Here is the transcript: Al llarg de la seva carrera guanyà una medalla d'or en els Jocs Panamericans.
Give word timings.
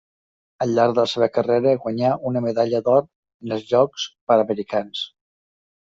Al 0.65 0.71
llarg 0.79 0.95
de 0.99 0.99
la 1.03 1.11
seva 1.11 1.27
carrera 1.35 1.75
guanyà 1.85 2.15
una 2.31 2.43
medalla 2.47 2.83
d'or 2.91 3.01
en 3.07 3.57
els 3.59 3.71
Jocs 3.77 4.11
Panamericans. 4.33 5.09